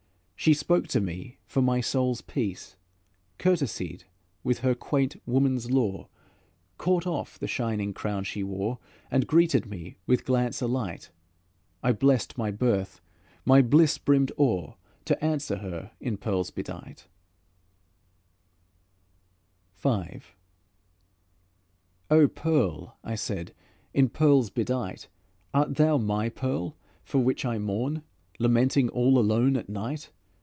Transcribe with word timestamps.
She 0.43 0.55
spoke 0.55 0.87
to 0.87 0.99
me 0.99 1.37
for 1.45 1.61
my 1.61 1.81
soul's 1.81 2.21
peace, 2.21 2.75
Courtesied 3.37 4.05
with 4.43 4.61
her 4.61 4.73
quaint 4.73 5.21
woman's 5.27 5.69
lore, 5.69 6.09
Caught 6.79 7.05
off 7.05 7.37
the 7.37 7.45
shining 7.47 7.93
crown 7.93 8.23
she 8.23 8.41
wore, 8.41 8.79
And 9.11 9.27
greeted 9.27 9.67
me 9.67 9.97
with 10.07 10.25
glance 10.25 10.59
alight. 10.59 11.11
I 11.83 11.91
blessed 11.91 12.39
my 12.39 12.49
birth; 12.49 13.01
my 13.45 13.61
bliss 13.61 13.95
brimmed 13.99 14.31
o'er 14.39 14.77
To 15.05 15.23
answer 15.23 15.57
her 15.57 15.91
in 15.99 16.17
pearls 16.17 16.49
bedight. 16.49 17.05
V 19.77 20.21
"O 22.09 22.27
Pearl," 22.27 22.97
I 23.03 23.13
said, 23.13 23.53
"in 23.93 24.09
pearls 24.09 24.49
bedight, 24.49 25.07
Art 25.53 25.75
thou 25.75 25.99
my 25.99 26.29
pearl 26.29 26.75
for 27.03 27.19
which 27.19 27.45
I 27.45 27.59
mourn, 27.59 28.01
Lamenting 28.39 28.89
all 28.89 29.19
alone 29.19 29.55
at 29.55 29.69
night? 29.69 30.09